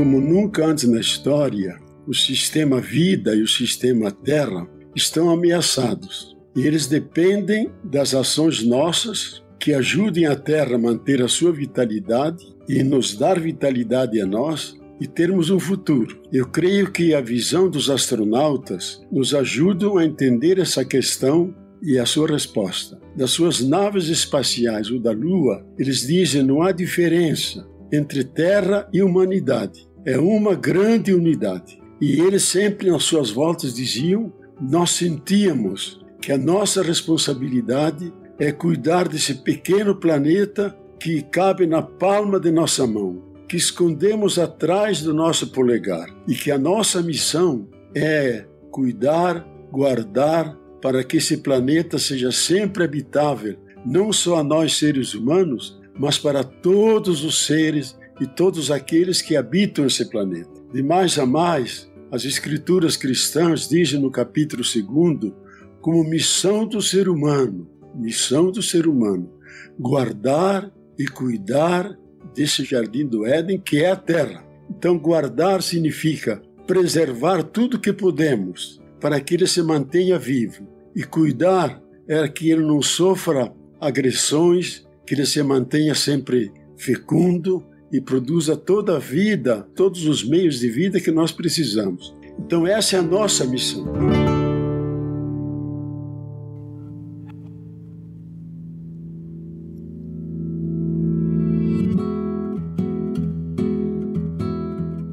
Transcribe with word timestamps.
como 0.00 0.18
nunca 0.18 0.64
antes 0.64 0.84
na 0.88 0.98
história, 0.98 1.78
o 2.06 2.14
sistema 2.14 2.80
vida 2.80 3.34
e 3.34 3.42
o 3.42 3.46
sistema 3.46 4.10
terra 4.10 4.66
estão 4.96 5.28
ameaçados. 5.28 6.34
E 6.56 6.66
eles 6.66 6.86
dependem 6.86 7.70
das 7.84 8.14
ações 8.14 8.64
nossas 8.64 9.42
que 9.58 9.74
ajudem 9.74 10.24
a 10.24 10.34
terra 10.34 10.76
a 10.76 10.78
manter 10.78 11.22
a 11.22 11.28
sua 11.28 11.52
vitalidade 11.52 12.42
e 12.66 12.82
nos 12.82 13.14
dar 13.14 13.38
vitalidade 13.38 14.18
a 14.18 14.24
nós 14.24 14.74
e 14.98 15.06
termos 15.06 15.50
um 15.50 15.60
futuro. 15.60 16.22
Eu 16.32 16.46
creio 16.46 16.90
que 16.90 17.14
a 17.14 17.20
visão 17.20 17.68
dos 17.68 17.90
astronautas 17.90 19.06
nos 19.12 19.34
ajuda 19.34 19.86
a 19.98 20.02
entender 20.06 20.58
essa 20.58 20.82
questão 20.82 21.54
e 21.82 21.98
a 21.98 22.06
sua 22.06 22.26
resposta. 22.26 22.98
Das 23.14 23.32
suas 23.32 23.60
naves 23.60 24.08
espaciais 24.08 24.90
ou 24.90 24.98
da 24.98 25.12
Lua, 25.12 25.62
eles 25.78 26.06
dizem 26.06 26.42
não 26.42 26.62
há 26.62 26.72
diferença 26.72 27.68
entre 27.92 28.24
Terra 28.24 28.88
e 28.92 29.02
humanidade. 29.02 29.89
É 30.04 30.18
uma 30.18 30.54
grande 30.54 31.12
unidade. 31.12 31.80
E 32.00 32.20
eles 32.20 32.44
sempre 32.44 32.90
nas 32.90 33.04
suas 33.04 33.30
voltas 33.30 33.74
diziam: 33.74 34.32
nós 34.60 34.90
sentíamos 34.90 36.00
que 36.20 36.32
a 36.32 36.38
nossa 36.38 36.82
responsabilidade 36.82 38.12
é 38.38 38.50
cuidar 38.50 39.06
desse 39.06 39.34
pequeno 39.34 39.94
planeta 39.94 40.74
que 40.98 41.22
cabe 41.22 41.66
na 41.66 41.82
palma 41.82 42.40
de 42.40 42.50
nossa 42.50 42.86
mão, 42.86 43.22
que 43.48 43.56
escondemos 43.56 44.38
atrás 44.38 45.02
do 45.02 45.12
nosso 45.12 45.50
polegar, 45.50 46.08
e 46.26 46.34
que 46.34 46.50
a 46.50 46.58
nossa 46.58 47.02
missão 47.02 47.68
é 47.94 48.46
cuidar, 48.70 49.46
guardar, 49.70 50.56
para 50.80 51.04
que 51.04 51.18
esse 51.18 51.38
planeta 51.38 51.98
seja 51.98 52.32
sempre 52.32 52.84
habitável, 52.84 53.56
não 53.84 54.12
só 54.12 54.38
a 54.38 54.44
nós 54.44 54.78
seres 54.78 55.14
humanos, 55.14 55.78
mas 55.98 56.18
para 56.18 56.42
todos 56.42 57.24
os 57.24 57.44
seres 57.44 57.98
e 58.20 58.26
todos 58.26 58.70
aqueles 58.70 59.22
que 59.22 59.34
habitam 59.34 59.86
esse 59.86 60.08
planeta. 60.10 60.50
De 60.72 60.82
mais 60.82 61.18
a 61.18 61.24
mais, 61.24 61.90
as 62.12 62.24
Escrituras 62.24 62.96
cristãs 62.96 63.68
dizem 63.68 63.98
no 64.00 64.10
capítulo 64.10 64.62
2, 64.62 65.32
como 65.80 66.04
missão 66.04 66.66
do 66.66 66.82
ser 66.82 67.08
humano, 67.08 67.68
missão 67.94 68.50
do 68.50 68.62
ser 68.62 68.86
humano, 68.86 69.30
guardar 69.78 70.70
e 70.98 71.06
cuidar 71.06 71.98
desse 72.34 72.64
jardim 72.64 73.06
do 73.06 73.24
Éden 73.24 73.58
que 73.58 73.82
é 73.82 73.90
a 73.90 73.96
terra. 73.96 74.44
Então, 74.68 74.98
guardar 74.98 75.62
significa 75.62 76.42
preservar 76.66 77.42
tudo 77.42 77.80
que 77.80 77.92
podemos 77.92 78.80
para 79.00 79.20
que 79.20 79.34
ele 79.34 79.46
se 79.46 79.62
mantenha 79.62 80.18
vivo. 80.18 80.68
E 80.94 81.02
cuidar 81.02 81.82
é 82.06 82.28
que 82.28 82.50
ele 82.50 82.62
não 82.62 82.82
sofra 82.82 83.52
agressões, 83.80 84.86
que 85.06 85.14
ele 85.14 85.24
se 85.24 85.42
mantenha 85.42 85.94
sempre 85.94 86.52
fecundo, 86.76 87.64
e 87.92 88.00
produza 88.00 88.56
toda 88.56 88.96
a 88.96 88.98
vida, 88.98 89.66
todos 89.74 90.06
os 90.06 90.24
meios 90.24 90.60
de 90.60 90.70
vida 90.70 91.00
que 91.00 91.10
nós 91.10 91.32
precisamos. 91.32 92.14
Então, 92.38 92.66
essa 92.66 92.96
é 92.96 92.98
a 92.98 93.02
nossa 93.02 93.44
missão. 93.44 94.19